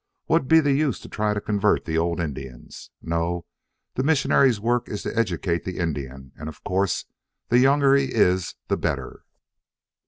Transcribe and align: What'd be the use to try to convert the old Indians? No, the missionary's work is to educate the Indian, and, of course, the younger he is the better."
What'd 0.25 0.47
be 0.47 0.61
the 0.61 0.73
use 0.73 0.99
to 1.01 1.07
try 1.07 1.35
to 1.35 1.39
convert 1.39 1.85
the 1.85 1.95
old 1.99 2.19
Indians? 2.19 2.89
No, 3.03 3.45
the 3.93 4.01
missionary's 4.01 4.59
work 4.59 4.89
is 4.89 5.03
to 5.03 5.15
educate 5.15 5.63
the 5.63 5.77
Indian, 5.77 6.31
and, 6.37 6.49
of 6.49 6.63
course, 6.63 7.05
the 7.49 7.59
younger 7.59 7.93
he 7.93 8.05
is 8.11 8.55
the 8.67 8.77
better." 8.77 9.25